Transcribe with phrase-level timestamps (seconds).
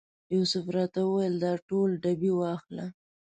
[0.35, 2.85] یوسف راته وویل دا ټول ډبې واخله.